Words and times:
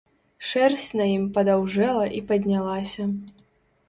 Шэрсць 0.51 0.85
на 1.01 1.05
ім 1.15 1.27
падаўжэла 1.35 2.05
і 2.21 2.21
паднялася. 2.31 3.07